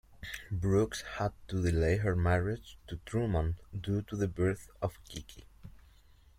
[0.49, 5.45] Brooks had to delay her marriage to Truman, due to the birth of Kiki.